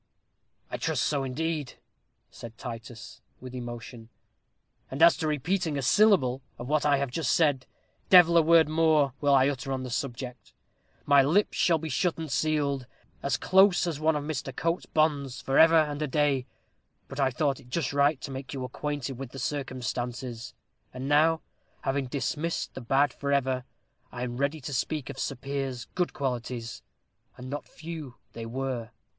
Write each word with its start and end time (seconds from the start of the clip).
"I 0.71 0.77
trust 0.77 1.03
so, 1.03 1.23
indeed," 1.23 1.73
said 2.31 2.57
Titus, 2.57 3.21
with 3.39 3.53
emotion; 3.53 4.09
"and 4.89 4.99
as 5.03 5.15
to 5.17 5.27
repeating 5.27 5.77
a 5.77 5.83
syllable 5.83 6.41
of 6.57 6.67
what 6.67 6.87
I 6.87 6.97
have 6.97 7.11
just 7.11 7.31
said, 7.31 7.67
devil 8.09 8.35
a 8.35 8.41
word 8.41 8.67
more 8.67 9.13
will 9.21 9.35
I 9.35 9.47
utter 9.47 9.71
on 9.71 9.83
the 9.83 9.91
subject. 9.91 10.53
My 11.05 11.21
lips 11.21 11.55
shall 11.59 11.77
be 11.77 11.87
shut 11.89 12.17
and 12.17 12.31
sealed, 12.31 12.87
as 13.21 13.37
close 13.37 13.85
as 13.85 13.99
one 13.99 14.15
of 14.15 14.23
Mr. 14.23 14.55
Coates's 14.55 14.87
bonds, 14.87 15.39
for 15.39 15.59
ever 15.59 15.75
and 15.77 16.01
a 16.01 16.07
day: 16.07 16.47
but 17.07 17.19
I 17.19 17.29
thought 17.29 17.59
it 17.59 17.69
just 17.69 17.93
right 17.93 18.19
to 18.21 18.31
make 18.31 18.55
you 18.55 18.63
acquainted 18.63 19.19
with 19.19 19.29
the 19.29 19.37
circumstances. 19.37 20.55
And 20.91 21.07
now, 21.07 21.41
having 21.81 22.07
dismissed 22.07 22.73
the 22.73 22.81
bad 22.81 23.13
for 23.13 23.31
ever, 23.31 23.65
I 24.11 24.23
am 24.23 24.37
ready 24.37 24.61
to 24.61 24.73
speak 24.73 25.11
of 25.11 25.19
Sir 25.19 25.35
Piers's 25.35 25.85
good 25.93 26.11
qualities, 26.11 26.81
and 27.37 27.51
not 27.51 27.67
few 27.67 28.15
they 28.33 28.47
were. 28.47 28.89